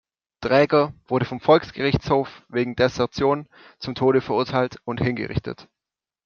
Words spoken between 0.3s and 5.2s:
Draeger wurde vom Volksgerichtshof wegen Desertion zum Tode verurteilt und